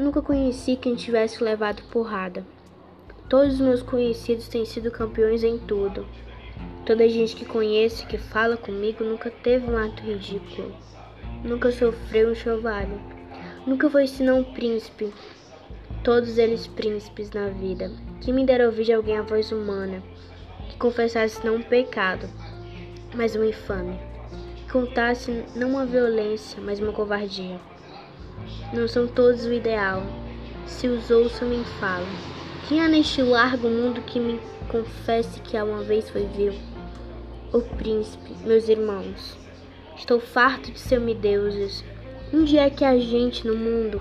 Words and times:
Nunca 0.00 0.22
conheci 0.22 0.76
quem 0.76 0.94
tivesse 0.94 1.44
levado 1.44 1.82
porrada. 1.90 2.42
Todos 3.28 3.56
os 3.56 3.60
meus 3.60 3.82
conhecidos 3.82 4.48
têm 4.48 4.64
sido 4.64 4.90
campeões 4.90 5.44
em 5.44 5.58
tudo. 5.58 6.06
Toda 6.86 7.06
gente 7.06 7.36
que 7.36 7.44
conheço, 7.44 8.06
que 8.06 8.16
fala 8.16 8.56
comigo, 8.56 9.04
nunca 9.04 9.30
teve 9.30 9.70
um 9.70 9.76
ato 9.76 10.02
ridículo. 10.02 10.74
Nunca 11.44 11.70
sofreu 11.70 12.30
um 12.30 12.34
chovalho. 12.34 12.98
Nunca 13.66 13.90
foi 13.90 14.06
senão 14.06 14.38
um 14.38 14.54
príncipe. 14.54 15.12
Todos 16.02 16.38
eles 16.38 16.66
príncipes 16.66 17.30
na 17.32 17.48
vida. 17.48 17.92
Que 18.22 18.32
me 18.32 18.46
dera 18.46 18.64
ouvir 18.64 18.84
de 18.84 18.94
alguém 18.94 19.18
a 19.18 19.22
voz 19.22 19.52
humana, 19.52 20.02
que 20.70 20.78
confessasse 20.78 21.44
não 21.44 21.56
um 21.56 21.62
pecado, 21.62 22.26
mas 23.14 23.36
uma 23.36 23.44
infâmia. 23.44 24.00
Que 24.56 24.72
contasse 24.72 25.44
não 25.54 25.68
uma 25.68 25.84
violência, 25.84 26.58
mas 26.62 26.80
uma 26.80 26.90
covardia. 26.90 27.60
Não 28.72 28.86
são 28.86 29.06
todos 29.06 29.44
o 29.44 29.52
ideal. 29.52 30.02
Se 30.66 30.86
os 30.88 31.10
ouço, 31.10 31.44
me 31.44 31.64
falam. 31.80 32.06
Quem 32.68 32.80
há 32.80 32.88
neste 32.88 33.22
largo 33.22 33.68
mundo 33.68 34.00
que 34.02 34.20
me 34.20 34.40
confesse 34.68 35.40
que 35.40 35.56
há 35.56 35.64
uma 35.64 35.82
vez 35.82 36.08
foi 36.08 36.26
vil? 36.26 36.54
O 37.52 37.60
príncipe, 37.60 38.32
meus 38.44 38.68
irmãos. 38.68 39.36
Estou 39.96 40.20
farto 40.20 40.70
de 40.70 40.78
ser-me 40.78 41.14
deuses. 41.14 41.84
Um 42.32 42.44
é 42.56 42.70
que 42.70 42.84
a 42.84 42.96
gente 42.98 43.46
no 43.46 43.56
mundo 43.56 44.00